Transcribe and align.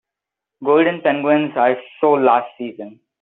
Golden 0.63 1.01
penguins 1.03 1.51
are 1.55 1.77
so 1.99 2.13
last 2.13 2.47
season. 2.57 2.99